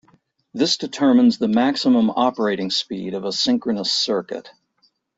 [0.51, 4.49] This determines the maximum operating speed of a synchronous circuit.